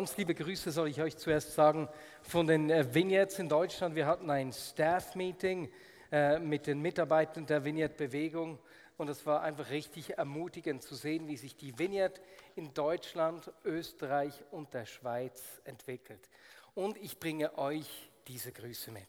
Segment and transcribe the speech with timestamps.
[0.00, 1.86] Ganz liebe Grüße soll ich euch zuerst sagen
[2.22, 3.94] von den äh, Vignettes in Deutschland.
[3.94, 5.70] Wir hatten ein Staff-Meeting
[6.10, 8.58] äh, mit den Mitarbeitern der Vignette-Bewegung
[8.96, 12.18] und es war einfach richtig ermutigend zu sehen, wie sich die Vineyard
[12.56, 16.30] in Deutschland, Österreich und der Schweiz entwickelt.
[16.74, 19.06] Und ich bringe euch diese Grüße mit.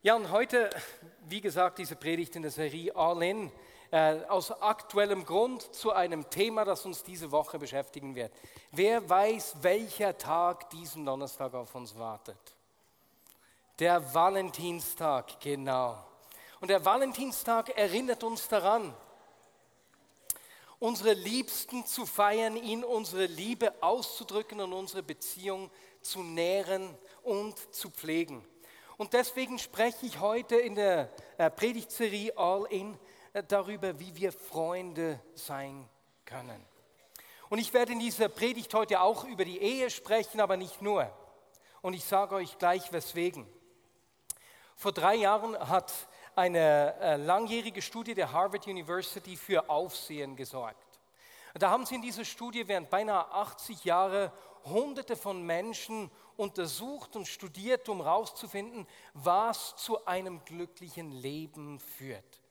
[0.00, 0.70] Ja, und heute,
[1.28, 3.52] wie gesagt, diese Predigt in der Serie All In,
[3.92, 8.32] äh, aus aktuellem Grund zu einem Thema, das uns diese Woche beschäftigen wird.
[8.70, 12.38] Wer weiß, welcher Tag diesen Donnerstag auf uns wartet?
[13.78, 16.02] Der Valentinstag, genau.
[16.60, 18.94] Und der Valentinstag erinnert uns daran,
[20.78, 27.90] unsere Liebsten zu feiern, ihnen unsere Liebe auszudrücken und unsere Beziehung zu nähren und zu
[27.90, 28.42] pflegen.
[28.96, 32.98] Und deswegen spreche ich heute in der äh, Predigtserie All In
[33.48, 35.88] darüber, wie wir Freunde sein
[36.24, 36.64] können.
[37.48, 41.10] Und ich werde in dieser Predigt heute auch über die Ehe sprechen, aber nicht nur.
[41.82, 43.46] Und ich sage euch gleich weswegen.
[44.76, 45.92] Vor drei Jahren hat
[46.34, 51.00] eine äh, langjährige Studie der Harvard University für Aufsehen gesorgt.
[51.54, 54.32] Da haben sie in dieser Studie während beinahe 80 Jahre
[54.64, 62.41] Hunderte von Menschen untersucht und studiert, um herauszufinden, was zu einem glücklichen Leben führt.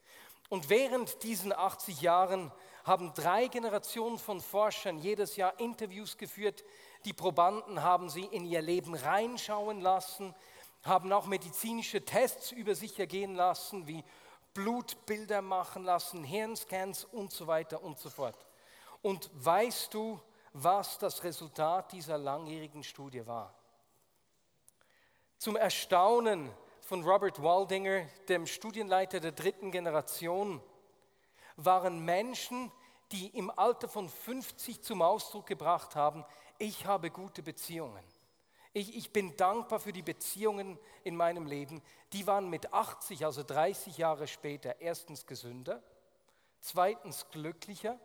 [0.51, 2.51] Und während diesen 80 Jahren
[2.83, 6.65] haben drei Generationen von Forschern jedes Jahr Interviews geführt.
[7.05, 10.35] Die Probanden haben sie in ihr Leben reinschauen lassen,
[10.83, 14.03] haben auch medizinische Tests über sich ergehen lassen, wie
[14.53, 18.45] Blutbilder machen lassen, Hirnscans und so weiter und so fort.
[19.01, 20.19] Und weißt du,
[20.51, 23.55] was das Resultat dieser langjährigen Studie war?
[25.37, 26.51] Zum Erstaunen
[26.91, 30.61] von Robert Waldinger, dem Studienleiter der dritten Generation,
[31.55, 32.69] waren Menschen,
[33.13, 36.25] die im Alter von 50 zum Ausdruck gebracht haben,
[36.57, 38.03] ich habe gute Beziehungen.
[38.73, 41.81] Ich, ich bin dankbar für die Beziehungen in meinem Leben.
[42.11, 45.81] Die waren mit 80, also 30 Jahre später, erstens gesünder,
[46.59, 47.97] zweitens glücklicher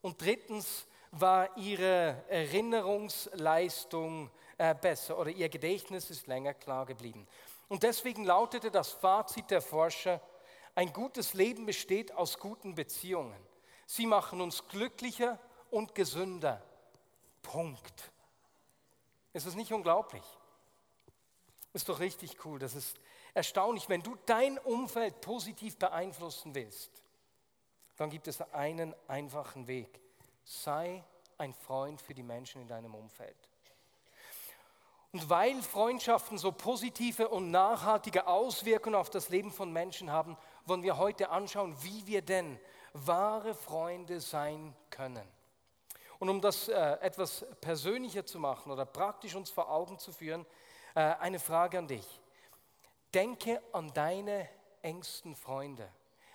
[0.00, 7.28] und drittens war ihre Erinnerungsleistung äh, besser oder ihr Gedächtnis ist länger klar geblieben.
[7.72, 10.20] Und deswegen lautete das Fazit der Forscher,
[10.74, 13.42] ein gutes Leben besteht aus guten Beziehungen.
[13.86, 15.38] Sie machen uns glücklicher
[15.70, 16.62] und gesünder.
[17.40, 18.12] Punkt.
[19.32, 20.22] Ist das nicht unglaublich?
[21.72, 22.58] Ist doch richtig cool.
[22.58, 23.00] Das ist
[23.32, 23.88] erstaunlich.
[23.88, 26.90] Wenn du dein Umfeld positiv beeinflussen willst,
[27.96, 29.98] dann gibt es einen einfachen Weg.
[30.44, 31.02] Sei
[31.38, 33.48] ein Freund für die Menschen in deinem Umfeld.
[35.12, 40.82] Und weil Freundschaften so positive und nachhaltige Auswirkungen auf das Leben von Menschen haben, wollen
[40.82, 42.58] wir heute anschauen, wie wir denn
[42.94, 45.28] wahre Freunde sein können.
[46.18, 50.46] Und um das äh, etwas persönlicher zu machen oder praktisch uns vor Augen zu führen,
[50.94, 52.06] äh, eine Frage an dich.
[53.12, 54.48] Denke an deine
[54.80, 55.88] engsten Freunde.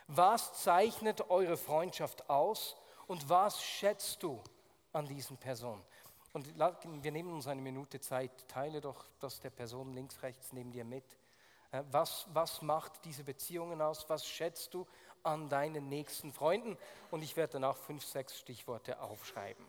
[0.07, 2.75] Was zeichnet eure Freundschaft aus
[3.07, 4.43] und was schätzt du
[4.93, 5.83] an diesen Personen?
[6.33, 10.71] Und wir nehmen uns eine Minute Zeit, teile doch das der Person links, rechts neben
[10.71, 11.05] dir mit.
[11.71, 14.09] Äh, was, was macht diese Beziehungen aus?
[14.09, 14.87] Was schätzt du
[15.23, 16.77] an deinen nächsten Freunden?
[17.11, 19.65] Und ich werde danach fünf, sechs Stichworte aufschreiben.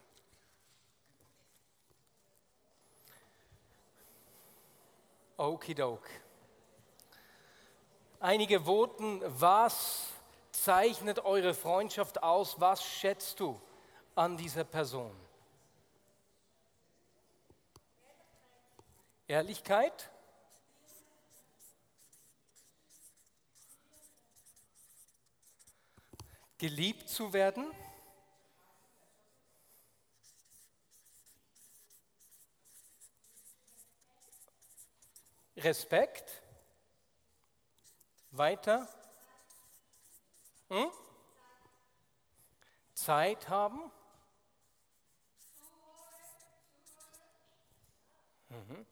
[5.36, 6.02] Okidok.
[8.20, 10.08] Einige Worten, was
[10.50, 12.60] zeichnet eure Freundschaft aus?
[12.60, 13.60] Was schätzt du
[14.16, 15.14] an dieser Person?
[19.28, 20.10] Ehrlichkeit?
[26.56, 27.70] Geliebt zu werden?
[35.58, 36.42] Respekt.
[38.30, 38.88] Weiter.
[40.68, 40.90] Hm?
[42.94, 43.92] Zeit haben.
[48.48, 48.86] Mhm.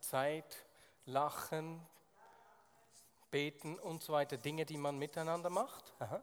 [0.00, 0.66] Zeit,
[1.06, 1.80] Lachen,
[3.30, 4.36] Beten und so weiter.
[4.36, 5.92] Dinge, die man miteinander macht.
[5.98, 6.22] Aha.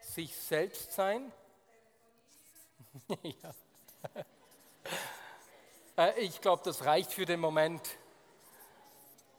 [0.00, 1.32] Sich selbst sein.
[5.96, 7.96] Äh, ich glaube, das reicht für den Moment.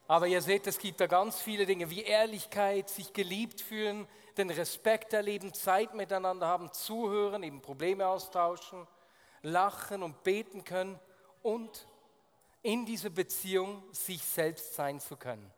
[0.07, 4.49] Aber ihr seht, es gibt da ganz viele Dinge wie Ehrlichkeit, sich geliebt fühlen, den
[4.49, 8.87] Respekt erleben, Zeit miteinander haben, zuhören, eben Probleme austauschen,
[9.45, 10.99] lachen und beten können
[11.41, 11.87] und
[12.61, 15.51] in dieser Beziehung sich selbst sein zu können.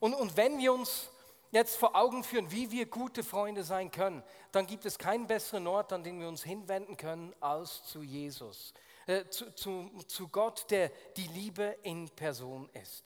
[0.00, 1.10] Und, und wenn wir uns
[1.50, 4.22] jetzt vor Augen führen, wie wir gute Freunde sein können,
[4.52, 8.72] dann gibt es keinen besseren Ort, an den wir uns hinwenden können, als zu Jesus,
[9.06, 13.04] äh, zu, zu, zu Gott, der die Liebe in Person ist.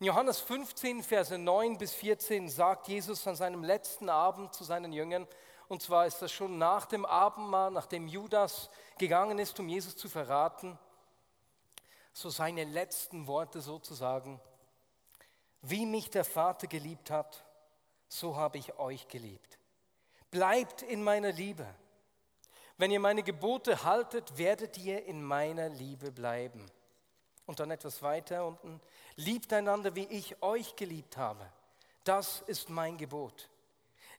[0.00, 4.92] In Johannes 15, Verse 9 bis 14 sagt Jesus an seinem letzten Abend zu seinen
[4.92, 5.28] Jüngern,
[5.70, 10.08] und zwar ist das schon nach dem Abendmahl, nachdem Judas gegangen ist, um Jesus zu
[10.08, 10.76] verraten,
[12.12, 14.40] so seine letzten Worte sozusagen,
[15.62, 17.44] wie mich der Vater geliebt hat,
[18.08, 19.60] so habe ich euch geliebt.
[20.32, 21.72] Bleibt in meiner Liebe.
[22.76, 26.68] Wenn ihr meine Gebote haltet, werdet ihr in meiner Liebe bleiben.
[27.46, 28.80] Und dann etwas weiter unten.
[29.14, 31.46] Liebt einander, wie ich euch geliebt habe.
[32.02, 33.49] Das ist mein Gebot.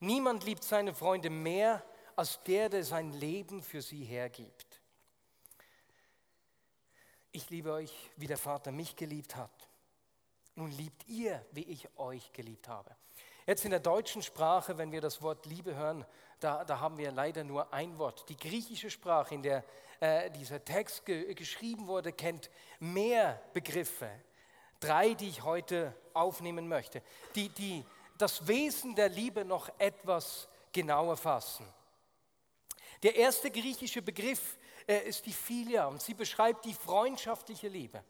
[0.01, 1.83] Niemand liebt seine Freunde mehr
[2.15, 4.81] als der, der sein Leben für sie hergibt.
[7.31, 9.69] Ich liebe euch, wie der Vater mich geliebt hat.
[10.56, 12.95] Nun liebt ihr, wie ich euch geliebt habe.
[13.45, 16.04] Jetzt in der deutschen Sprache, wenn wir das Wort Liebe hören,
[16.39, 18.27] da, da haben wir leider nur ein Wort.
[18.27, 19.63] Die griechische Sprache, in der
[20.00, 22.50] äh, dieser Text ge geschrieben wurde, kennt
[22.80, 24.09] mehr Begriffe.
[24.80, 27.04] Drei, die ich heute aufnehmen möchte,
[27.36, 27.86] die, die
[28.21, 31.68] das Wesen der Liebe noch etwas genauer fassen.
[33.03, 34.57] Der erste griechische Begriff
[34.88, 38.03] äh, ist die Philia und sie beschreibt die freundschaftliche Liebe.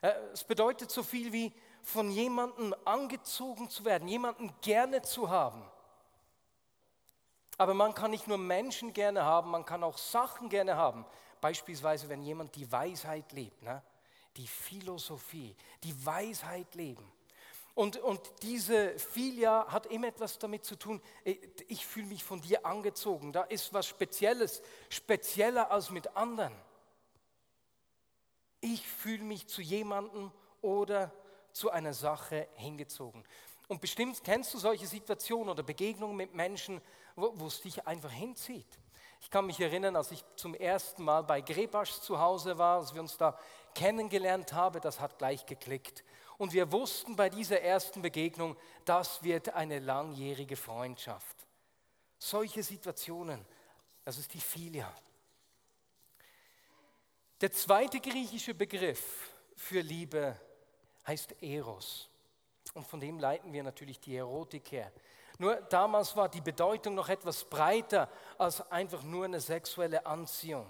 [0.00, 1.52] Äh, es bedeutet so viel wie
[1.82, 5.62] von jemandem angezogen zu werden, jemanden gerne zu haben.
[7.58, 11.04] Aber man kann nicht nur Menschen gerne haben, man kann auch Sachen gerne haben.
[11.40, 13.82] Beispielsweise, wenn jemand die Weisheit lebt, ne?
[14.36, 17.12] die Philosophie, die Weisheit leben.
[17.74, 22.64] Und, und diese Philia hat immer etwas damit zu tun, ich fühle mich von dir
[22.64, 23.32] angezogen.
[23.32, 26.54] Da ist was Spezielles, spezieller als mit anderen.
[28.60, 30.30] Ich fühle mich zu jemandem
[30.62, 31.12] oder
[31.52, 33.24] zu einer Sache hingezogen.
[33.66, 36.80] Und bestimmt kennst du solche Situationen oder Begegnungen mit Menschen,
[37.16, 38.78] wo es dich einfach hinzieht.
[39.20, 42.94] Ich kann mich erinnern, als ich zum ersten Mal bei Grebasch zu Hause war, als
[42.94, 43.38] wir uns da
[43.74, 46.04] kennengelernt haben, das hat gleich geklickt.
[46.36, 51.36] Und wir wussten bei dieser ersten Begegnung, das wird eine langjährige Freundschaft.
[52.18, 53.44] Solche Situationen,
[54.04, 54.92] das ist die Philia.
[57.40, 60.40] Der zweite griechische Begriff für Liebe
[61.06, 62.08] heißt Eros.
[62.72, 64.90] Und von dem leiten wir natürlich die Erotik her.
[65.38, 68.08] Nur damals war die Bedeutung noch etwas breiter
[68.38, 70.66] als einfach nur eine sexuelle Anziehung.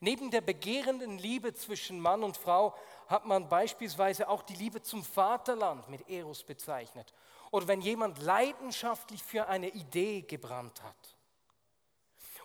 [0.00, 2.74] Neben der begehrenden Liebe zwischen Mann und Frau
[3.10, 7.12] hat man beispielsweise auch die Liebe zum Vaterland mit Eros bezeichnet.
[7.50, 11.16] Oder wenn jemand leidenschaftlich für eine Idee gebrannt hat.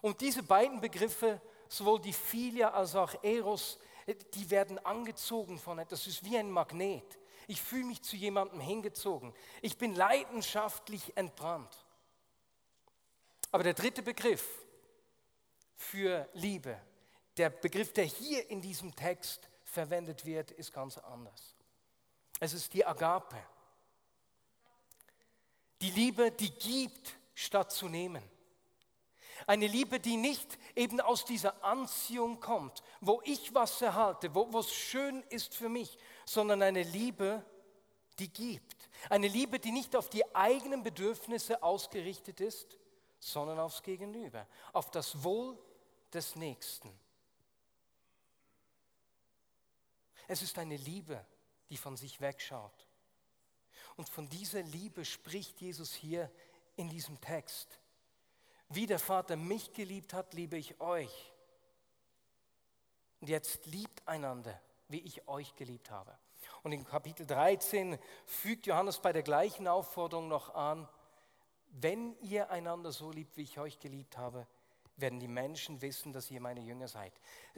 [0.01, 3.77] Und diese beiden Begriffe, sowohl die Philia als auch Eros,
[4.33, 5.99] die werden angezogen von etwas.
[5.99, 7.19] Das ist wie ein Magnet.
[7.47, 9.35] Ich fühle mich zu jemandem hingezogen.
[9.61, 11.85] Ich bin leidenschaftlich entbrannt.
[13.51, 14.65] Aber der dritte Begriff
[15.75, 16.81] für Liebe,
[17.37, 21.53] der Begriff, der hier in diesem Text verwendet wird, ist ganz anders.
[22.39, 23.37] Es ist die Agape.
[25.81, 28.23] Die Liebe, die gibt, statt zu nehmen.
[29.45, 34.73] Eine Liebe, die nicht eben aus dieser Anziehung kommt, wo ich was erhalte, wo es
[34.73, 37.43] schön ist für mich, sondern eine Liebe,
[38.17, 38.89] die gibt.
[39.09, 42.79] Eine Liebe, die nicht auf die eigenen Bedürfnisse ausgerichtet ist,
[43.19, 45.57] sondern aufs Gegenüber, auf das Wohl
[46.13, 46.89] des Nächsten.
[50.27, 51.25] Es ist eine Liebe,
[51.69, 52.87] die von sich wegschaut.
[53.95, 56.29] Und von dieser Liebe spricht Jesus hier
[56.75, 57.79] in diesem Text.
[58.69, 61.31] Wie der Vater mich geliebt hat, liebe ich euch.
[63.21, 66.17] Und jetzt liebt einander, wie ich euch geliebt habe.
[66.63, 70.87] Und in Kapitel 13 fügt Johannes bei der gleichen Aufforderung noch an,
[71.77, 74.47] wenn ihr einander so liebt, wie ich euch geliebt habe,
[74.97, 77.13] werden die Menschen wissen, dass ihr meine Jünger seid.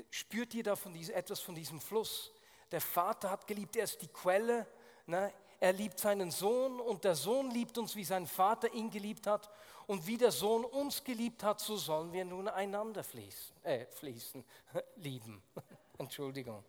[0.09, 2.31] Spürt ihr da von diesem, etwas von diesem Fluss?
[2.71, 4.67] Der Vater hat geliebt, er ist die Quelle.
[5.05, 5.33] Ne?
[5.59, 9.49] er liebt seinen Sohn und der Sohn liebt uns, wie sein Vater ihn geliebt hat.
[9.87, 14.43] Und wie der Sohn uns geliebt hat, so sollen wir nun einander fließen, äh, fließen
[14.97, 15.41] lieben.
[15.97, 16.63] Entschuldigung.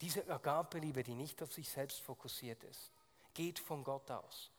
[0.00, 2.92] Diese Agape-Liebe, die nicht auf sich selbst fokussiert ist,
[3.34, 4.50] geht von Gott aus.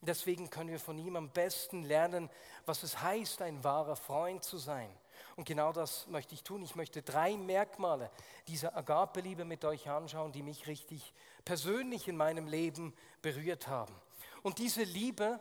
[0.00, 2.28] Deswegen können wir von ihm am besten lernen,
[2.66, 4.90] was es heißt, ein wahrer Freund zu sein.
[5.38, 6.64] Und genau das möchte ich tun.
[6.64, 8.10] Ich möchte drei Merkmale
[8.48, 11.14] dieser Agape-Liebe mit euch anschauen, die mich richtig
[11.44, 12.92] persönlich in meinem Leben
[13.22, 13.94] berührt haben.
[14.42, 15.38] Und diese Liebe,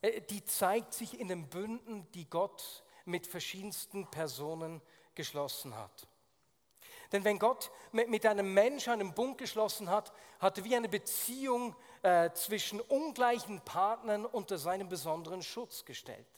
[0.00, 4.80] äh, die zeigt sich in den Bünden, die Gott mit verschiedensten Personen
[5.14, 6.08] geschlossen hat.
[7.12, 11.76] Denn wenn Gott mit einem Menschen einen Bund geschlossen hat, hat er wie eine Beziehung
[12.00, 16.37] äh, zwischen ungleichen Partnern unter seinen besonderen Schutz gestellt.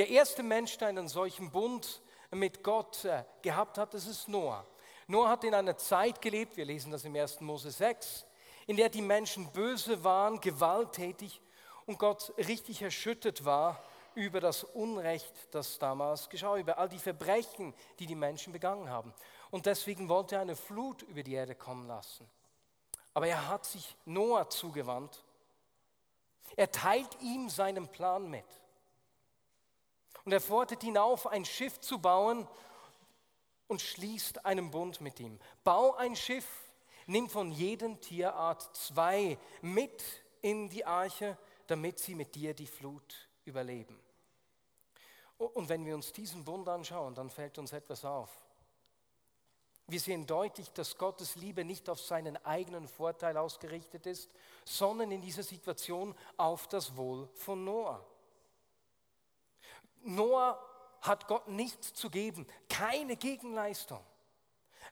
[0.00, 4.64] Der erste Mensch, der einen solchen Bund mit Gott äh, gehabt hat, das ist Noah.
[5.06, 7.42] Noah hat in einer Zeit gelebt, wir lesen das im 1.
[7.42, 8.24] Mose 6,
[8.66, 11.42] in der die Menschen böse waren, gewalttätig
[11.84, 17.74] und Gott richtig erschüttert war über das Unrecht, das damals geschah, über all die Verbrechen,
[17.98, 19.12] die die Menschen begangen haben.
[19.50, 22.26] Und deswegen wollte er eine Flut über die Erde kommen lassen.
[23.12, 25.22] Aber er hat sich Noah zugewandt.
[26.56, 28.46] Er teilt ihm seinen Plan mit.
[30.24, 32.46] Und er fordert ihn auf, ein Schiff zu bauen
[33.68, 35.38] und schließt einen Bund mit ihm.
[35.64, 36.46] Bau ein Schiff,
[37.06, 40.02] nimm von jedem Tierart zwei mit
[40.42, 43.98] in die Arche, damit sie mit dir die Flut überleben.
[45.38, 48.30] Und wenn wir uns diesen Bund anschauen, dann fällt uns etwas auf.
[49.86, 54.30] Wir sehen deutlich, dass Gottes Liebe nicht auf seinen eigenen Vorteil ausgerichtet ist,
[54.64, 58.04] sondern in dieser Situation auf das Wohl von Noah.
[60.02, 60.58] Noah
[61.00, 64.04] hat Gott nichts zu geben, keine Gegenleistung.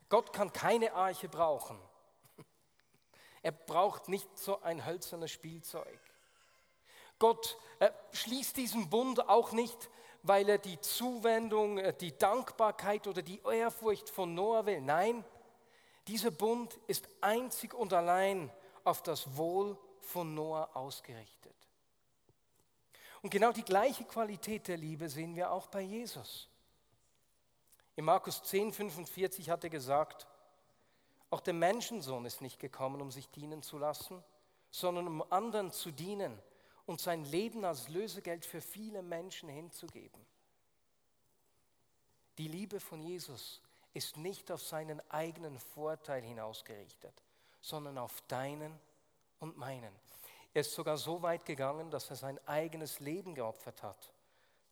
[0.08, 1.78] Gott kann keine Arche brauchen.
[3.42, 6.00] Er braucht nicht so ein hölzernes Spielzeug.
[7.18, 7.56] Gott
[8.12, 9.90] schließt diesen Bund auch nicht,
[10.22, 14.80] weil er die Zuwendung, äh, die Dankbarkeit oder die Ehrfurcht von Noah will.
[14.80, 15.24] Nein,
[16.06, 18.50] dieser Bund ist einzig und allein
[18.84, 21.37] auf das Wohl von Noah ausgerichtet.
[23.22, 26.48] Und genau die gleiche Qualität der Liebe sehen wir auch bei Jesus.
[27.96, 30.26] In Markus 10, 45 hat er gesagt,
[31.30, 34.22] auch der Menschensohn ist nicht gekommen, um sich dienen zu lassen,
[34.70, 36.38] sondern um anderen zu dienen
[36.86, 40.24] und sein Leben als Lösegeld für viele Menschen hinzugeben.
[42.38, 43.60] Die Liebe von Jesus
[43.94, 47.24] ist nicht auf seinen eigenen Vorteil hinausgerichtet,
[47.60, 48.78] sondern auf deinen
[49.40, 49.92] und meinen.
[50.54, 54.12] Er ist sogar so weit gegangen, dass er sein eigenes Leben geopfert hat,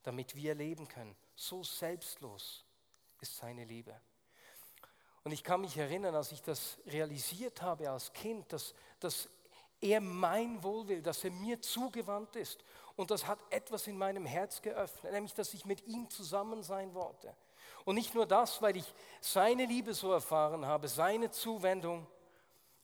[0.02, 1.16] damit wir leben können.
[1.34, 2.64] So selbstlos
[3.20, 3.94] ist seine Liebe.
[5.24, 9.28] Und ich kann mich erinnern, als ich das realisiert habe als Kind, dass, dass
[9.80, 12.64] er mein Wohl will, dass er mir zugewandt ist.
[12.94, 16.94] Und das hat etwas in meinem Herz geöffnet, nämlich dass ich mit ihm zusammen sein
[16.94, 17.34] wollte.
[17.84, 22.06] Und nicht nur das, weil ich seine Liebe so erfahren habe, seine Zuwendung,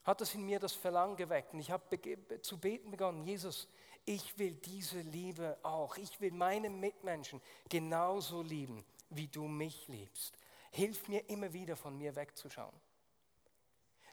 [0.03, 1.53] hat es in mir das Verlangen geweckt.
[1.53, 1.99] Und ich habe
[2.41, 3.67] zu beten begonnen, Jesus,
[4.05, 5.97] ich will diese Liebe auch.
[5.97, 10.37] Ich will meine Mitmenschen genauso lieben, wie du mich liebst.
[10.71, 12.73] Hilf mir immer wieder von mir wegzuschauen.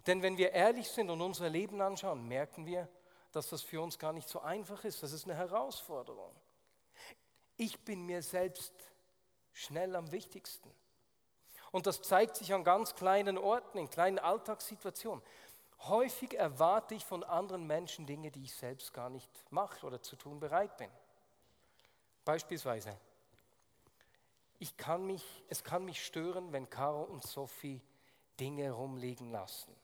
[0.07, 2.89] Denn wenn wir ehrlich sind und unser Leben anschauen, merken wir,
[3.33, 5.03] dass das für uns gar nicht so einfach ist.
[5.03, 6.35] Das ist eine Herausforderung.
[7.57, 8.73] Ich bin mir selbst
[9.53, 10.71] schnell am wichtigsten.
[11.71, 15.23] Und das zeigt sich an ganz kleinen Orten, in kleinen Alltagssituationen.
[15.85, 20.17] Häufig erwarte ich von anderen Menschen Dinge, die ich selbst gar nicht mache oder zu
[20.17, 20.91] tun bereit bin.
[22.25, 22.97] Beispielsweise,
[24.59, 27.81] ich kann mich, es kann mich stören, wenn Caro und Sophie
[28.39, 29.75] Dinge rumliegen lassen.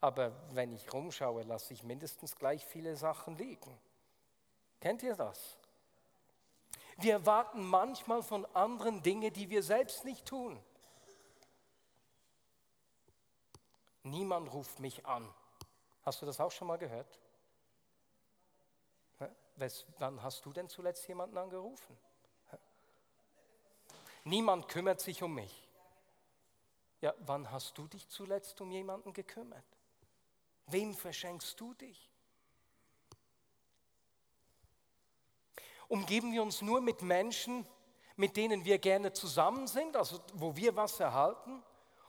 [0.00, 3.76] Aber wenn ich rumschaue, lasse ich mindestens gleich viele Sachen liegen.
[4.80, 5.56] Kennt ihr das?
[6.98, 10.58] Wir erwarten manchmal von anderen Dinge, die wir selbst nicht tun.
[14.02, 15.32] Niemand ruft mich an.
[16.02, 17.18] Hast du das auch schon mal gehört?
[19.98, 21.98] Wann hast du denn zuletzt jemanden angerufen?
[24.24, 25.68] Niemand kümmert sich um mich.
[27.00, 29.64] Ja, wann hast du dich zuletzt um jemanden gekümmert?
[30.66, 32.10] Wem verschenkst du dich?
[35.88, 37.66] Umgeben wir uns nur mit Menschen,
[38.16, 41.62] mit denen wir gerne zusammen sind, also wo wir was erhalten?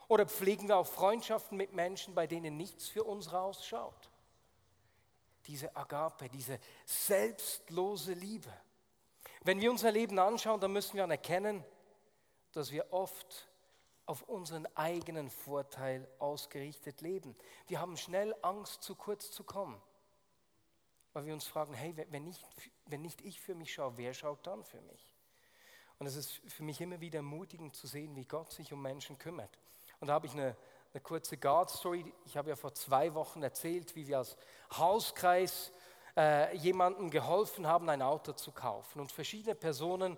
[0.10, 4.10] Oder pflegen wir auch Freundschaften mit Menschen, bei denen nichts für uns rausschaut?
[5.46, 8.52] Diese Agape, diese selbstlose Liebe.
[9.44, 11.64] Wenn wir unser Leben anschauen, dann müssen wir anerkennen,
[12.54, 13.48] dass wir oft
[14.08, 17.36] auf unseren eigenen Vorteil ausgerichtet leben.
[17.68, 19.80] Wir haben schnell Angst, zu kurz zu kommen,
[21.14, 22.44] weil wir uns fragen, hey, wenn nicht,
[22.88, 25.16] wenn nicht ich für mich schaue, wer schaut dann für mich?
[26.00, 29.20] Und es ist für mich immer wieder ermutigend zu sehen, wie Gott sich um Menschen
[29.20, 29.60] kümmert.
[30.00, 30.56] Und da habe ich eine,
[30.94, 32.14] eine kurze God-Story.
[32.26, 34.38] Ich habe ja vor zwei Wochen erzählt, wie wir als
[34.78, 35.72] Hauskreis
[36.16, 39.00] äh, jemandem geholfen haben, ein Auto zu kaufen.
[39.00, 40.18] Und verschiedene Personen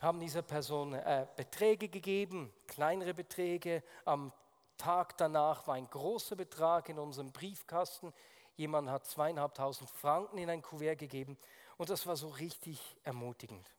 [0.00, 3.82] haben dieser Person äh, Beträge gegeben, kleinere Beträge.
[4.04, 4.32] Am
[4.76, 8.12] Tag danach war ein großer Betrag in unserem Briefkasten.
[8.56, 11.38] Jemand hat zweieinhalbtausend Franken in ein Kuvert gegeben.
[11.76, 13.70] Und das war so richtig ermutigend.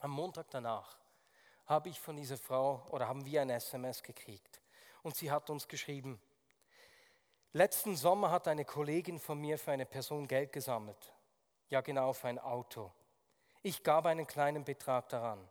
[0.00, 0.96] Am Montag danach
[1.68, 4.60] habe ich von dieser Frau oder haben wir ein SMS gekriegt.
[5.02, 6.20] Und sie hat uns geschrieben,
[7.52, 11.12] letzten Sommer hat eine Kollegin von mir für eine Person Geld gesammelt.
[11.68, 12.90] Ja genau, für ein Auto.
[13.62, 15.46] Ich gab einen kleinen Betrag daran.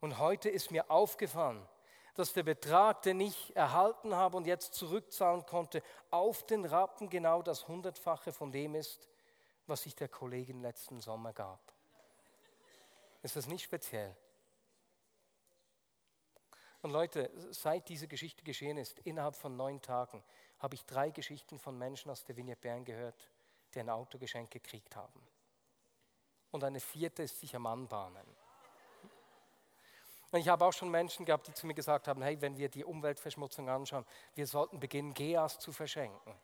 [0.00, 1.66] Und heute ist mir aufgefallen,
[2.14, 7.42] dass der Betrag, den ich erhalten habe und jetzt zurückzahlen konnte, auf den Rappen genau
[7.42, 9.08] das Hundertfache von dem ist,
[9.66, 11.60] was ich der Kollegin letzten Sommer gab.
[13.22, 14.14] Ist das nicht speziell?
[16.84, 20.22] Und Leute, seit diese Geschichte geschehen ist, innerhalb von neun Tagen,
[20.58, 23.30] habe ich drei Geschichten von Menschen aus der Vignette Bern gehört,
[23.72, 25.26] die ein Autogeschenk gekriegt haben.
[26.50, 28.26] Und eine vierte ist sich am Anbahnen.
[30.30, 32.68] Und ich habe auch schon Menschen gehabt, die zu mir gesagt haben, hey, wenn wir
[32.68, 36.34] die Umweltverschmutzung anschauen, wir sollten beginnen, GEAs zu verschenken.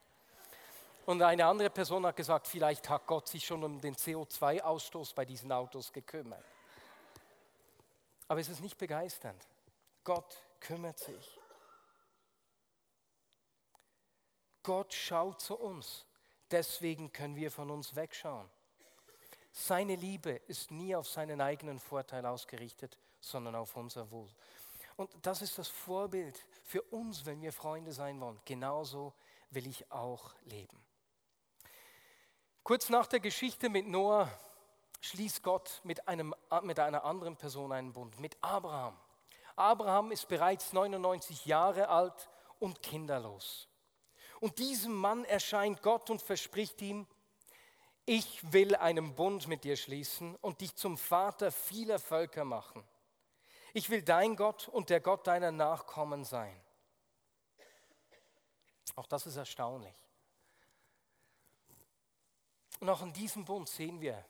[1.04, 5.26] Und eine andere Person hat gesagt, vielleicht hat Gott sich schon um den CO2-Ausstoß bei
[5.26, 6.46] diesen Autos gekümmert.
[8.26, 9.46] Aber es ist nicht begeisternd.
[10.04, 11.40] Gott kümmert sich.
[14.62, 16.06] Gott schaut zu uns.
[16.50, 18.48] Deswegen können wir von uns wegschauen.
[19.52, 24.28] Seine Liebe ist nie auf seinen eigenen Vorteil ausgerichtet, sondern auf unser Wohl.
[24.96, 28.40] Und das ist das Vorbild für uns, wenn wir Freunde sein wollen.
[28.44, 29.14] Genauso
[29.50, 30.78] will ich auch leben.
[32.62, 34.30] Kurz nach der Geschichte mit Noah
[35.00, 38.96] schließt Gott mit, einem, mit einer anderen Person einen Bund, mit Abraham.
[39.60, 43.68] Abraham ist bereits 99 Jahre alt und kinderlos.
[44.40, 47.06] Und diesem Mann erscheint Gott und verspricht ihm,
[48.06, 52.82] ich will einen Bund mit dir schließen und dich zum Vater vieler Völker machen.
[53.72, 56.60] Ich will dein Gott und der Gott deiner Nachkommen sein.
[58.96, 59.94] Auch das ist erstaunlich.
[62.80, 64.24] Und auch in diesem Bund sehen wir,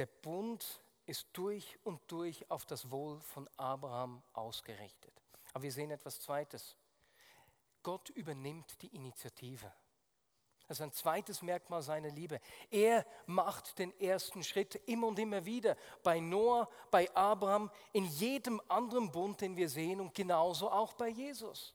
[0.00, 5.12] Der Bund ist durch und durch auf das Wohl von Abraham ausgerichtet.
[5.52, 6.76] Aber wir sehen etwas Zweites.
[7.82, 9.72] Gott übernimmt die Initiative.
[10.68, 12.40] Das ist ein zweites Merkmal seiner Liebe.
[12.70, 15.76] Er macht den ersten Schritt immer und immer wieder.
[16.04, 21.08] Bei Noah, bei Abraham, in jedem anderen Bund, den wir sehen und genauso auch bei
[21.08, 21.74] Jesus.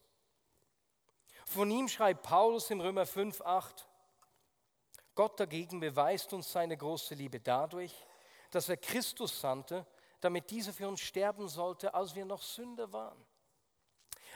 [1.46, 3.86] Von ihm schreibt Paulus im Römer 5, 8.
[5.14, 7.94] Gott dagegen beweist uns seine große Liebe dadurch,
[8.56, 9.86] dass er Christus sandte,
[10.22, 13.22] damit dieser für uns sterben sollte, als wir noch Sünder waren.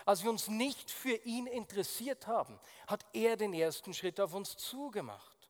[0.06, 4.58] Als wir uns nicht für ihn interessiert haben, hat er den ersten Schritt auf uns
[4.58, 5.50] zugemacht.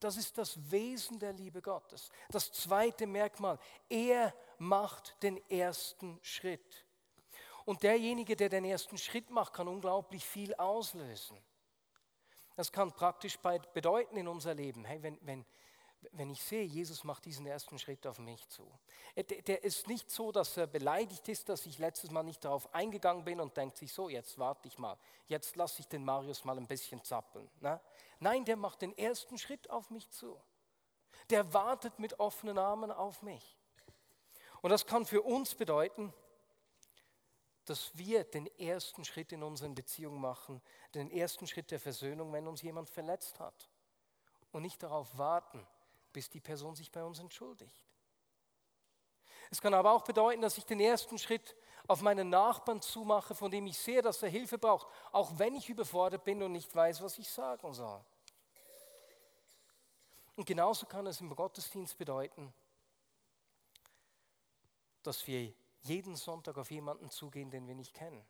[0.00, 2.08] Das ist das Wesen der Liebe Gottes.
[2.30, 3.58] Das zweite Merkmal,
[3.90, 6.86] er macht den ersten Schritt.
[7.66, 11.36] Und derjenige, der den ersten Schritt macht, kann unglaublich viel auslösen.
[12.54, 13.38] Das kann praktisch
[13.74, 14.86] bedeuten in unser Leben.
[14.86, 15.44] Hey, wenn, wenn,
[16.12, 18.70] wenn ich sehe, Jesus macht diesen ersten Schritt auf mich zu.
[19.16, 23.24] Der ist nicht so, dass er beleidigt ist, dass ich letztes Mal nicht darauf eingegangen
[23.24, 26.56] bin und denkt sich so, jetzt warte ich mal, jetzt lasse ich den Marius mal
[26.56, 27.50] ein bisschen zappeln.
[27.60, 27.80] Ne?
[28.20, 30.40] Nein, der macht den ersten Schritt auf mich zu.
[31.30, 33.56] Der wartet mit offenen Armen auf mich.
[34.62, 36.12] Und das kann für uns bedeuten,
[37.66, 40.62] dass wir den ersten Schritt in unseren Beziehungen machen,
[40.94, 43.68] den ersten Schritt der Versöhnung, wenn uns jemand verletzt hat.
[44.52, 45.66] Und nicht darauf warten,
[46.16, 47.84] bis die Person sich bei uns entschuldigt.
[49.50, 51.54] Es kann aber auch bedeuten, dass ich den ersten Schritt
[51.86, 55.68] auf meinen Nachbarn zumache, von dem ich sehe, dass er Hilfe braucht, auch wenn ich
[55.68, 58.02] überfordert bin und nicht weiß, was ich sagen soll.
[60.36, 62.50] Und genauso kann es im Gottesdienst bedeuten,
[65.02, 65.52] dass wir
[65.82, 68.26] jeden Sonntag auf jemanden zugehen, den wir nicht kennen.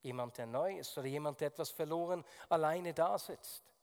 [0.00, 3.73] Jemand, der neu ist oder jemand, der etwas verloren alleine da sitzt.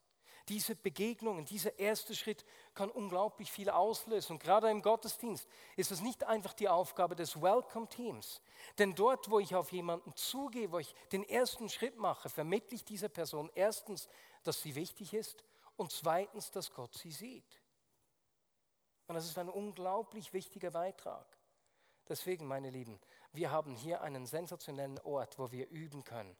[0.49, 4.33] Diese Begegnungen, dieser erste Schritt kann unglaublich viel auslösen.
[4.33, 8.41] Und gerade im Gottesdienst ist es nicht einfach die Aufgabe des Welcome Teams.
[8.77, 12.83] Denn dort, wo ich auf jemanden zugehe, wo ich den ersten Schritt mache, vermittle ich
[12.83, 14.07] dieser Person erstens,
[14.43, 15.43] dass sie wichtig ist
[15.77, 17.61] und zweitens, dass Gott sie sieht.
[19.07, 21.25] Und das ist ein unglaublich wichtiger Beitrag.
[22.07, 22.99] Deswegen, meine Lieben,
[23.33, 26.35] wir haben hier einen sensationellen Ort, wo wir üben können,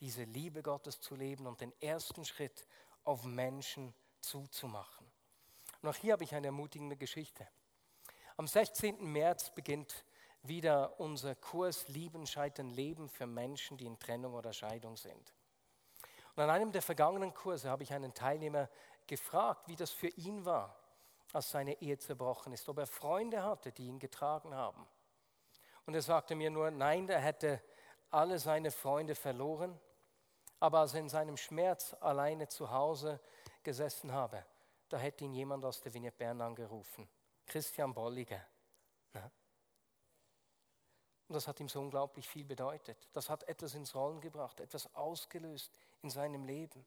[0.00, 2.66] diese Liebe Gottes zu leben und den ersten Schritt
[3.08, 5.06] auf Menschen zuzumachen.
[5.80, 7.48] Und auch hier habe ich eine ermutigende Geschichte.
[8.36, 9.02] Am 16.
[9.02, 10.04] März beginnt
[10.42, 15.34] wieder unser Kurs Lieben, Scheitern, Leben für Menschen, die in Trennung oder Scheidung sind.
[16.36, 18.68] Und an einem der vergangenen Kurse habe ich einen Teilnehmer
[19.06, 20.78] gefragt, wie das für ihn war,
[21.32, 24.86] als seine Ehe zerbrochen ist, ob er Freunde hatte, die ihn getragen haben.
[25.86, 27.62] Und er sagte mir nur, nein, er hätte
[28.10, 29.80] alle seine Freunde verloren,
[30.60, 33.20] aber als er in seinem Schmerz alleine zu Hause
[33.62, 34.44] gesessen habe,
[34.88, 37.08] da hätte ihn jemand aus der Vignette Bern angerufen,
[37.46, 38.44] Christian Bolliger.
[41.28, 42.96] Und das hat ihm so unglaublich viel bedeutet.
[43.12, 46.86] Das hat etwas ins Rollen gebracht, etwas ausgelöst in seinem Leben.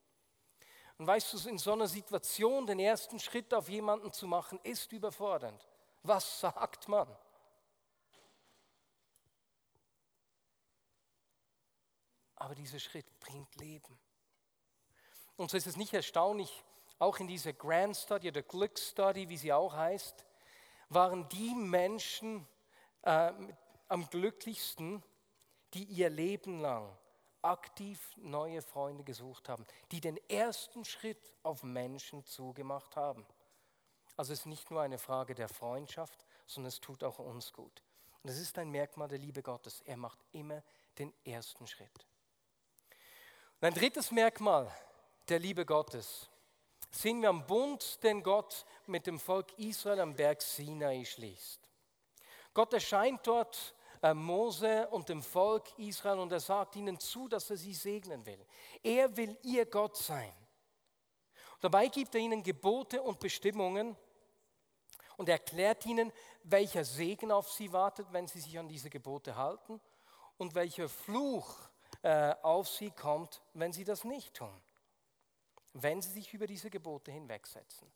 [0.97, 4.91] Und weißt du, in so einer Situation den ersten Schritt auf jemanden zu machen, ist
[4.91, 5.67] überfordernd.
[6.01, 7.07] Was sagt man?
[12.51, 13.97] Aber dieser Schritt bringt Leben.
[15.37, 16.65] Und so ist es nicht erstaunlich,
[16.99, 20.25] auch in dieser Grand Study oder Glück Study, wie sie auch heißt,
[20.89, 22.45] waren die Menschen
[23.03, 23.31] äh,
[23.87, 25.01] am glücklichsten,
[25.73, 26.93] die ihr Leben lang
[27.41, 33.25] aktiv neue Freunde gesucht haben, die den ersten Schritt auf Menschen zugemacht haben.
[34.17, 37.81] Also es ist nicht nur eine Frage der Freundschaft, sondern es tut auch uns gut.
[38.23, 39.79] Und es ist ein Merkmal der Liebe Gottes.
[39.85, 40.61] Er macht immer
[40.97, 42.10] den ersten Schritt.
[43.61, 44.71] Und ein drittes Merkmal
[45.29, 46.31] der Liebe Gottes
[46.89, 51.59] sehen wir am Bund, den Gott mit dem Volk Israel am Berg Sinai schließt.
[52.55, 57.51] Gott erscheint dort äh, Mose und dem Volk Israel und er sagt ihnen zu, dass
[57.51, 58.43] er sie segnen will.
[58.81, 60.33] Er will ihr Gott sein.
[61.59, 63.95] Dabei gibt er ihnen Gebote und Bestimmungen
[65.17, 69.79] und erklärt ihnen, welcher Segen auf sie wartet, wenn sie sich an diese Gebote halten
[70.39, 71.69] und welcher Fluch
[72.03, 74.61] äh, auf sie kommt, wenn sie das nicht tun,
[75.73, 77.91] wenn sie sich über diese Gebote hinwegsetzen.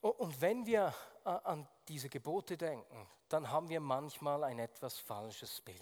[0.00, 5.60] Und wenn wir äh, an diese Gebote denken, dann haben wir manchmal ein etwas falsches
[5.60, 5.78] Bild.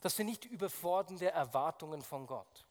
[0.00, 2.66] Das sind nicht überfordernde Erwartungen von Gott,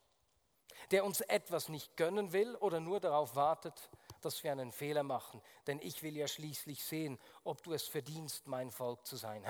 [0.92, 3.90] der uns etwas nicht gönnen will oder nur darauf wartet,
[4.22, 5.42] dass wir einen Fehler machen.
[5.68, 9.46] Denn ich will ja schließlich sehen, ob du es verdienst, mein Volk zu sein.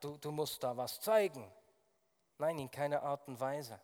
[0.00, 1.50] Du, du musst da was zeigen.
[2.38, 3.80] Nein, in keiner Art und Weise.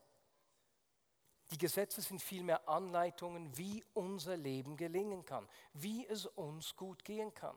[1.51, 7.35] Die Gesetze sind vielmehr Anleitungen, wie unser Leben gelingen kann, wie es uns gut gehen
[7.35, 7.57] kann.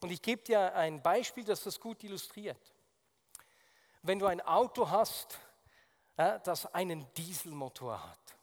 [0.00, 2.74] Und ich gebe dir ein Beispiel, das das gut illustriert.
[4.02, 5.38] Wenn du ein Auto hast,
[6.16, 8.36] das einen Dieselmotor hat,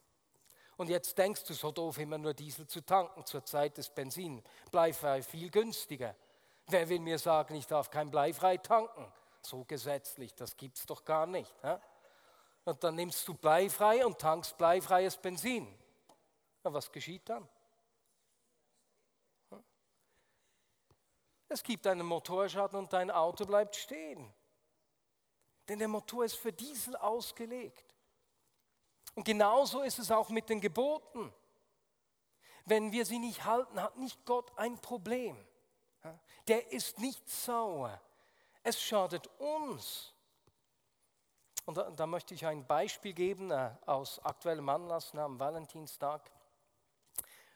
[0.77, 4.43] und jetzt denkst du, so doof immer nur Diesel zu tanken, zur Zeit des Benzin,
[4.71, 6.15] bleifrei viel günstiger.
[6.67, 9.09] Wer will mir sagen, ich darf kein bleifrei tanken?
[9.41, 11.53] So gesetzlich, das gibt es doch gar nicht.
[12.65, 15.67] Und dann nimmst du bleifrei und tankst bleifreies Benzin.
[16.63, 17.47] Na, was geschieht dann?
[21.47, 24.34] Es gibt einen Motorschaden und dein Auto bleibt stehen.
[25.69, 27.95] Denn der Motor ist für Diesel ausgelegt.
[29.13, 31.32] Und genauso ist es auch mit den Geboten.
[32.65, 35.38] Wenn wir sie nicht halten, hat nicht Gott ein Problem.
[36.47, 38.01] Der ist nicht sauer.
[38.63, 40.14] Es schadet uns.
[41.65, 46.32] Und da, da, möchte ich ein Beispiel geben äh, aus aktuellem Anlass na, am Valentinstag,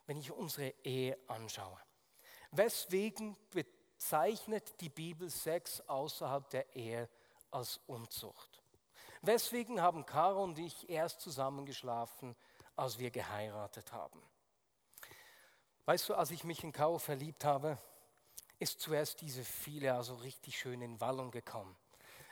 [0.08, 1.78] wenn ich unsere Ehe anschaue.
[2.52, 7.08] Weswegen bezeichnet die Bibel Sex außerhalb der Ehe
[7.52, 8.64] als Unzucht?
[9.22, 12.36] Weswegen haben Caro und ich erst zusammengeschlafen,
[12.76, 14.22] als wir geheiratet haben?
[15.86, 17.78] Weißt du, als ich mich in Caro verliebt habe,
[18.58, 21.76] ist zuerst diese viele also richtig schön in Wallung gekommen.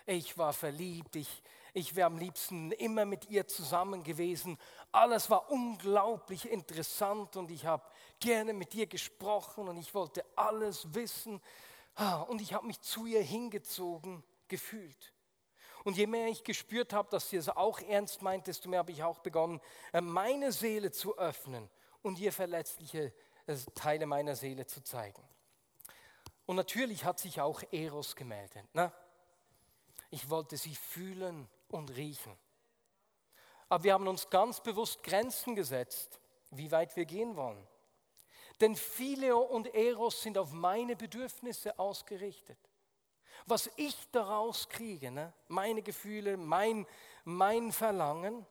[0.06, 1.44] Ich war verliebt, ich,
[1.78, 4.58] ich wäre am liebsten immer mit ihr zusammen gewesen.
[4.92, 7.84] Alles war unglaublich interessant und ich habe
[8.20, 11.40] gerne mit ihr gesprochen und ich wollte alles wissen.
[11.94, 15.14] Ah, und ich habe mich zu ihr hingezogen gefühlt.
[15.84, 18.92] Und je mehr ich gespürt habe, dass sie es auch ernst meint, desto mehr habe
[18.92, 19.62] ich auch begonnen,
[19.94, 21.70] äh, meine Seele zu öffnen
[22.02, 23.14] und ihr verletzliche
[23.46, 25.22] äh, Teile meiner Seele zu zeigen.
[26.48, 28.66] Und natürlich hat sich auch Eros gemeldet.
[28.74, 28.92] Ne?
[30.10, 32.38] Ich wollte sie fühlen und riechen.
[33.70, 36.20] Aber wir haben uns ganz bewusst Grenzen gesetzt,
[36.52, 37.68] wie weit wir gehen wollen.
[38.62, 42.58] Denn Phileo und Eros sind auf meine Bedürfnisse ausgerichtet.
[43.46, 45.34] Was ich daraus kriege, ne?
[45.48, 46.88] meine Gefühle, mein,
[47.24, 48.46] mein Verlangen.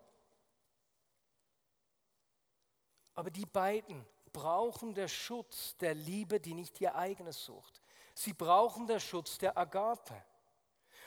[3.15, 7.83] Aber die beiden brauchen der Schutz der Liebe, die nicht ihr eigenes sucht.
[8.15, 10.23] Sie brauchen der Schutz der Agape.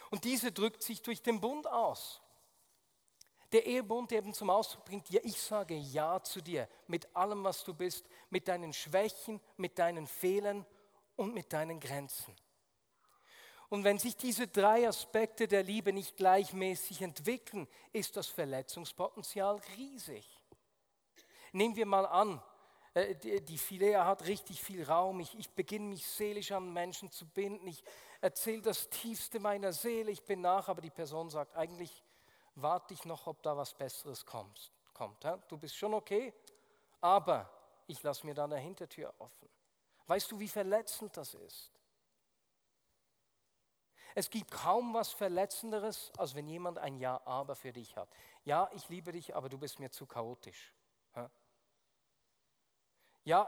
[0.10, 2.22] Und diese drückt sich durch den Bund aus.
[3.52, 7.63] Der Ehebund, eben zum Ausdruck bringt, ja, ich sage Ja zu dir mit allem, was
[7.63, 10.65] du bist, mit deinen Schwächen, mit deinen Fehlern
[11.15, 12.36] und mit deinen Grenzen.
[13.69, 20.28] Und wenn sich diese drei Aspekte der Liebe nicht gleichmäßig entwickeln, ist das Verletzungspotenzial riesig.
[21.52, 22.41] Nehmen wir mal an,
[23.02, 25.20] äh, die Philea hat richtig viel Raum.
[25.20, 27.68] Ich, ich beginne mich seelisch an Menschen zu binden.
[27.68, 27.84] Ich
[28.22, 30.12] erzähle das Tiefste meiner Seele.
[30.12, 32.04] Ich bin nach, aber die Person sagt, eigentlich
[32.56, 34.72] warte ich noch, ob da was Besseres kommt.
[34.94, 36.34] kommt Du bist schon okay,
[37.02, 37.50] aber
[37.88, 39.50] ich lasse mir dann eine Hintertür offen.
[40.08, 41.72] Weißt du, wie verletzend das ist?
[44.16, 48.10] Es gibt kaum was Verletzenderes, als wenn jemand ein Ja, aber für dich hat.
[48.44, 50.74] Ja, ich liebe dich, aber du bist mir zu chaotisch.
[53.30, 53.48] Ja,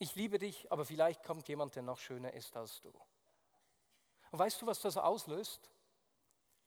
[0.00, 2.92] ich liebe dich, aber vielleicht kommt jemand, der noch schöner ist als du.
[4.32, 5.70] Und weißt du, was das auslöst?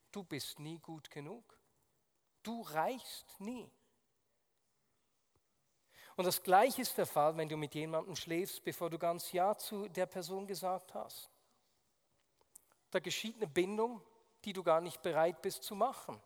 [0.09, 1.43] Du bist nie gut genug.
[2.41, 3.69] Du reichst nie.
[6.15, 9.57] Und das Gleiche ist der Fall, wenn du mit jemandem schläfst, bevor du ganz Ja
[9.57, 11.29] zu der Person gesagt hast.
[12.89, 14.01] Da geschieht eine Bindung,
[14.45, 16.21] die du gar nicht bereit bist zu machen.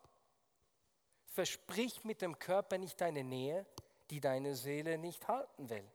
[1.26, 3.66] Versprich mit dem Körper nicht deine Nähe,
[4.10, 5.90] die deine Seele nicht halten will.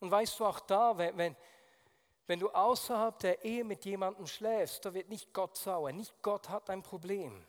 [0.00, 1.36] Und weißt du auch da, wenn, wenn,
[2.26, 6.48] wenn du außerhalb der Ehe mit jemandem schläfst, da wird nicht Gott sauer, nicht Gott
[6.48, 7.46] hat ein Problem.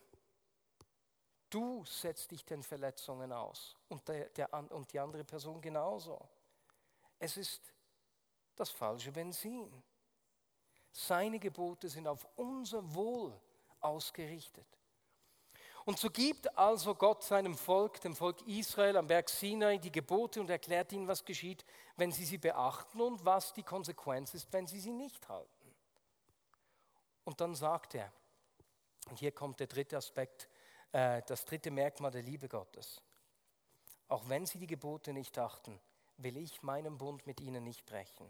[1.49, 6.19] Du setzt dich den Verletzungen aus und, der, der, und die andere Person genauso.
[7.19, 7.73] Es ist
[8.55, 9.83] das falsche Benzin.
[10.91, 13.39] Seine Gebote sind auf unser Wohl
[13.79, 14.76] ausgerichtet.
[15.87, 20.41] Und so gibt also Gott seinem Volk, dem Volk Israel am Berg Sinai, die Gebote
[20.41, 21.63] und erklärt ihnen, was geschieht,
[21.95, 25.73] wenn sie sie beachten und was die Konsequenz ist, wenn sie sie nicht halten.
[27.23, 28.11] Und dann sagt er,
[29.09, 30.49] und hier kommt der dritte Aspekt,
[30.91, 33.01] äh, das dritte Merkmal der Liebe Gottes.
[34.09, 35.79] Auch wenn sie die Gebote nicht achten,
[36.17, 38.29] will ich meinen Bund mit ihnen nicht brechen.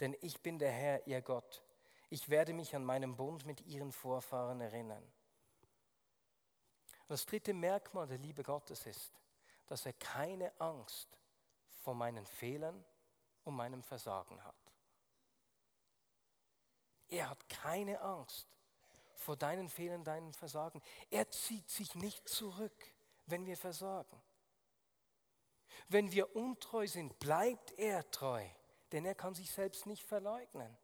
[0.00, 1.62] Denn ich bin der Herr, ihr Gott.
[2.08, 5.06] Ich werde mich an meinen Bund mit ihren Vorfahren erinnern.
[7.08, 9.12] Das dritte Merkmal der Liebe Gottes ist,
[9.66, 11.08] dass er keine Angst
[11.82, 12.84] vor meinen Fehlern
[13.44, 14.54] und meinem Versagen hat.
[17.08, 18.48] Er hat keine Angst
[19.14, 20.82] vor deinen Fehlern, deinem Versagen.
[21.10, 22.92] Er zieht sich nicht zurück,
[23.26, 24.20] wenn wir versagen.
[25.88, 28.44] Wenn wir untreu sind, bleibt er treu,
[28.92, 30.76] denn er kann sich selbst nicht verleugnen.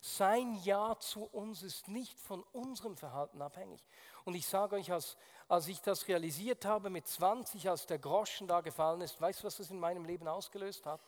[0.00, 3.86] Sein Ja zu uns ist nicht von unserem Verhalten abhängig.
[4.24, 8.48] Und ich sage euch, als, als ich das realisiert habe mit 20, als der Groschen
[8.48, 11.02] da gefallen ist, weißt du, was das in meinem Leben ausgelöst hat?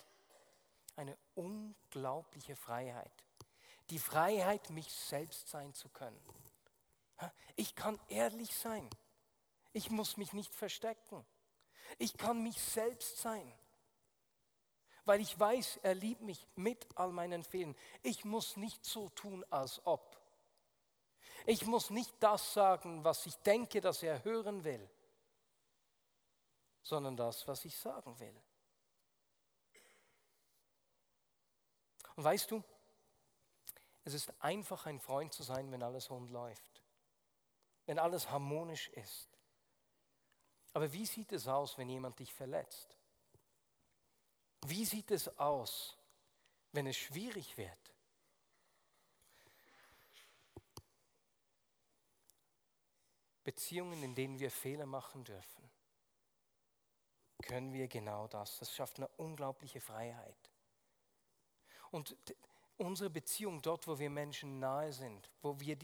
[0.96, 3.12] Eine unglaubliche Freiheit.
[3.88, 6.20] Die Freiheit, mich selbst sein zu können.
[7.56, 8.88] Ich kann ehrlich sein.
[9.72, 11.24] Ich muss mich nicht verstecken.
[11.98, 13.52] Ich kann mich selbst sein
[15.04, 17.76] weil ich weiß, er liebt mich mit all meinen Fehlern.
[18.02, 20.20] Ich muss nicht so tun, als ob.
[21.46, 24.88] Ich muss nicht das sagen, was ich denke, dass er hören will,
[26.82, 28.40] sondern das, was ich sagen will.
[32.14, 32.62] Und weißt du,
[34.04, 36.82] es ist einfach ein Freund zu sein, wenn alles rund läuft,
[37.86, 39.28] wenn alles harmonisch ist.
[40.74, 42.96] Aber wie sieht es aus, wenn jemand dich verletzt?
[44.66, 45.96] Wie sieht es aus,
[46.72, 47.78] wenn es schwierig wird?
[53.44, 55.70] Beziehungen, in denen wir Fehler machen dürfen,
[57.42, 58.58] können wir genau das.
[58.58, 60.50] Das schafft eine unglaubliche Freiheit.
[61.90, 62.16] Und
[62.76, 65.76] unsere Beziehung dort, wo wir Menschen nahe sind, wo wir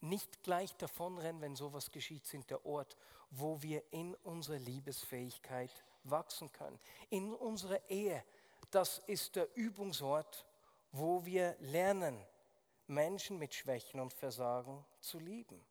[0.00, 2.96] nicht gleich davonrennen, wenn sowas geschieht, sind der Ort,
[3.30, 6.78] wo wir in unserer Liebesfähigkeit wachsen können.
[7.10, 8.24] In unserer Ehe,
[8.70, 10.46] das ist der Übungsort,
[10.92, 12.24] wo wir lernen,
[12.86, 15.64] Menschen mit Schwächen und Versagen zu lieben.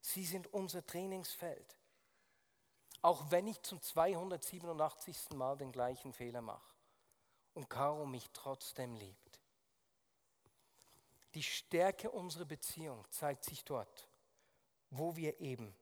[0.00, 1.78] Sie sind unser Trainingsfeld.
[3.02, 5.30] Auch wenn ich zum 287.
[5.34, 6.74] Mal den gleichen Fehler mache
[7.54, 9.40] und Caro mich trotzdem liebt.
[11.34, 14.08] Die Stärke unserer Beziehung zeigt sich dort,
[14.90, 15.74] wo wir eben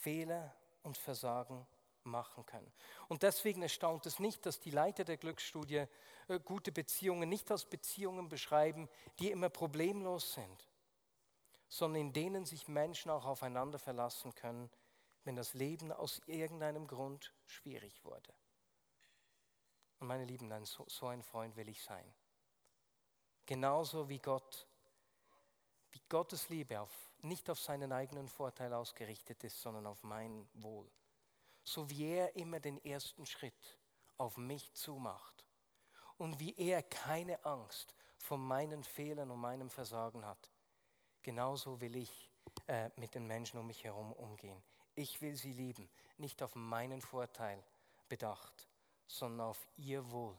[0.00, 1.66] Fehler und Versagen
[2.04, 2.72] machen können.
[3.08, 5.86] Und deswegen erstaunt es nicht, dass die Leiter der Glücksstudie
[6.28, 8.88] äh, gute Beziehungen nicht als Beziehungen beschreiben,
[9.18, 10.68] die immer problemlos sind,
[11.68, 14.70] sondern in denen sich Menschen auch aufeinander verlassen können,
[15.24, 18.32] wenn das Leben aus irgendeinem Grund schwierig wurde.
[20.00, 22.14] Und meine Lieben, so, so ein Freund will ich sein.
[23.46, 24.66] Genauso wie Gott
[25.94, 26.90] wie Gottes Liebe auf,
[27.22, 30.90] nicht auf seinen eigenen Vorteil ausgerichtet ist, sondern auf mein Wohl.
[31.64, 33.78] So wie er immer den ersten Schritt
[34.18, 35.44] auf mich zumacht
[36.18, 40.50] und wie er keine Angst vor meinen Fehlern und meinem Versagen hat,
[41.22, 42.30] genauso will ich
[42.66, 44.62] äh, mit den Menschen um mich herum umgehen.
[44.94, 47.62] Ich will sie lieben, nicht auf meinen Vorteil
[48.08, 48.68] bedacht,
[49.06, 50.36] sondern auf ihr Wohl.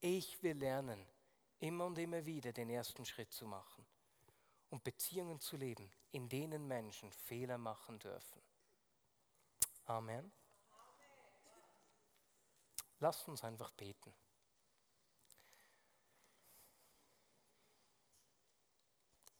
[0.00, 1.06] Ich will lernen,
[1.60, 3.86] immer und immer wieder den ersten Schritt zu machen
[4.70, 8.42] und Beziehungen zu leben, in denen Menschen Fehler machen dürfen.
[9.84, 10.32] Amen.
[13.00, 14.12] Lasst uns einfach beten.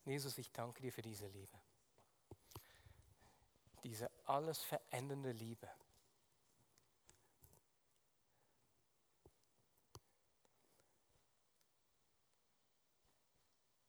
[0.05, 1.59] Jesus, ich danke dir für diese Liebe.
[3.83, 5.69] Diese alles verändernde Liebe.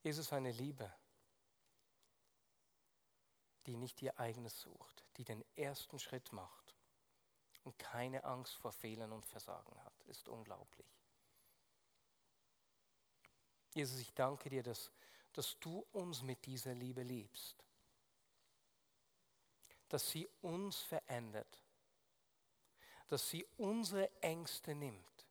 [0.03, 0.91] Jesus, eine Liebe,
[3.67, 6.68] die nicht ihr eigenes sucht, die den ersten Schritt macht
[7.69, 10.87] und keine Angst vor Fehlern und Versagen hat, ist unglaublich.
[13.75, 14.91] Jesus, ich danke dir, dass,
[15.35, 17.63] dass du uns mit dieser Liebe liebst,
[19.91, 21.63] dass sie uns verändert,
[23.09, 25.27] dass sie unsere Ängste nimmt.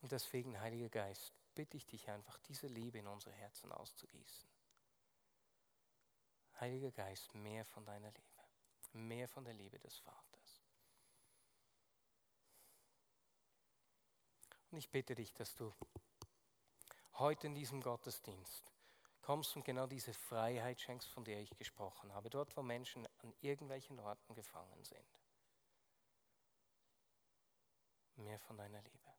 [0.00, 4.53] Und deswegen, Heiliger Geist, bitte ich dich einfach, diese Liebe in unsere Herzen auszugießen.
[6.64, 8.42] Heiliger Geist, mehr von deiner Liebe,
[8.94, 10.62] mehr von der Liebe des Vaters.
[14.70, 15.74] Und ich bitte dich, dass du
[17.18, 18.72] heute in diesem Gottesdienst
[19.20, 23.34] kommst und genau diese Freiheit schenkst, von der ich gesprochen habe, dort, wo Menschen an
[23.42, 25.20] irgendwelchen Orten gefangen sind.
[28.16, 29.14] Mehr von deiner Liebe.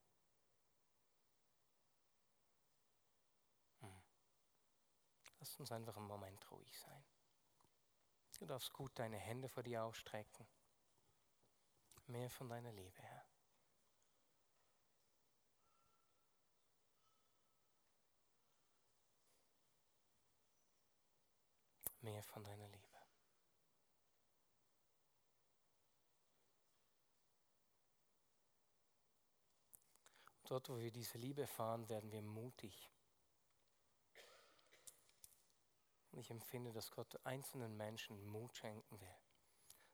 [5.37, 7.05] Lass uns einfach einen Moment ruhig sein.
[8.37, 10.45] Du darfst gut deine Hände vor dir ausstrecken.
[12.07, 13.25] Mehr von deiner Liebe, Herr.
[22.01, 22.85] Mehr von deiner Liebe.
[30.43, 32.91] Dort, wo wir diese Liebe erfahren, werden wir mutig.
[36.15, 39.17] Und ich empfinde, dass Gott einzelnen Menschen Mut schenken will.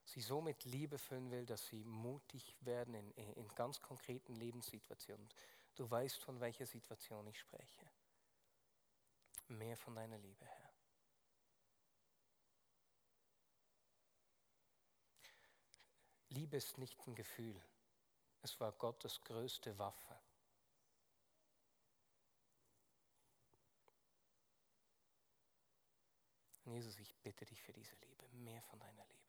[0.05, 5.27] Sie so mit Liebe füllen will, dass sie mutig werden in, in ganz konkreten Lebenssituationen.
[5.73, 7.89] Du weißt, von welcher Situation ich spreche.
[9.47, 10.73] Mehr von deiner Liebe, Herr.
[16.29, 17.59] Liebe ist nicht ein Gefühl.
[18.43, 20.19] Es war Gottes größte Waffe.
[26.65, 29.21] Und Jesus, ich bitte dich für diese Liebe, mehr von deiner Liebe.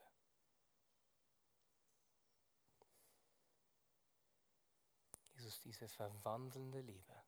[5.35, 7.23] Jesus, diese verwandelnde Liebe.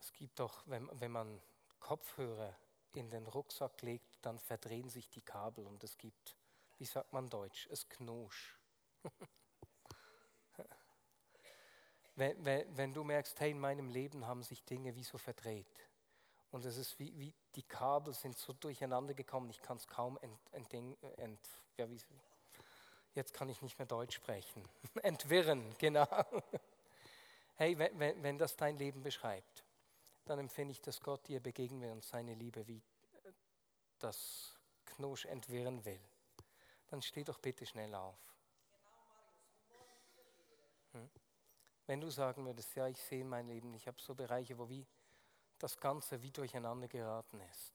[0.00, 1.40] Es gibt doch, wenn, wenn man
[1.78, 2.56] Kopfhörer
[2.94, 6.36] in den Rucksack legt, dann verdrehen sich die Kabel und es gibt,
[6.78, 8.58] wie sagt man Deutsch, es knusch.
[12.16, 15.88] wenn, wenn, wenn, du merkst, hey, in meinem Leben haben sich Dinge wie so verdreht
[16.50, 20.18] und es ist wie, wie die Kabel sind so durcheinander gekommen, ich kann es kaum
[20.18, 21.40] ent, ent, ent,
[21.76, 22.00] ja, wie,
[23.14, 24.68] jetzt kann ich nicht mehr Deutsch sprechen,
[25.02, 26.08] entwirren, genau.
[27.56, 29.64] hey, wenn, wenn das dein Leben beschreibt,
[30.28, 32.82] dann empfinde ich, dass Gott dir begegnen will und seine Liebe wie
[33.98, 36.00] das Knosch entwirren will.
[36.88, 38.18] Dann steh doch bitte schnell auf.
[40.92, 41.10] Hm?
[41.86, 44.68] Wenn du sagen würdest, ja, ich sehe in meinem Leben, ich habe so Bereiche, wo
[44.68, 44.86] wie
[45.58, 47.74] das Ganze wie durcheinander geraten ist.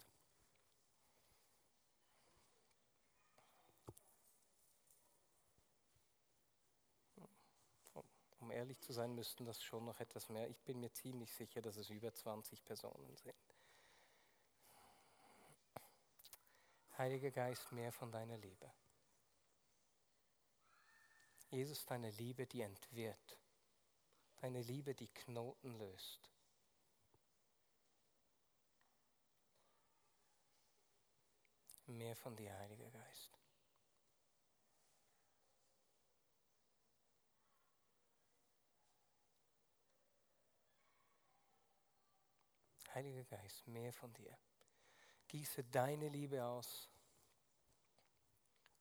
[8.43, 10.50] um ehrlich zu sein, müssten das schon noch etwas mehr.
[10.50, 13.36] Ich bin mir ziemlich sicher, dass es über 20 Personen sind.
[16.98, 18.72] Heiliger Geist, mehr von deiner Liebe.
[21.50, 23.38] Jesus, deine Liebe, die entwirrt.
[24.38, 26.32] Deine Liebe, die Knoten löst.
[31.88, 33.33] Mehr von dir, Heiliger Geist.
[42.94, 44.38] Heiliger Geist, mehr von dir.
[45.28, 46.90] Gieße deine Liebe aus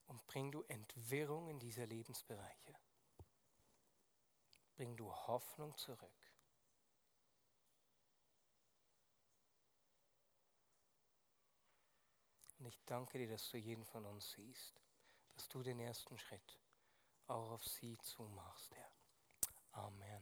[0.06, 2.74] und bring du Entwirrung in diese Lebensbereiche.
[4.74, 6.32] Bring du Hoffnung zurück.
[12.58, 14.80] Und ich danke dir, dass du jeden von uns siehst,
[15.34, 16.58] dass du den ersten Schritt
[17.26, 18.92] auch auf sie zumachst, Herr.
[19.72, 20.20] Amen.